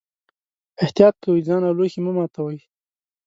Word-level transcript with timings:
احتیاط 0.83 1.15
کوئ، 1.23 1.39
ځان 1.47 1.61
او 1.67 1.73
لوښي 1.77 1.99
مه 2.05 2.11
ماتوئ. 2.17 2.57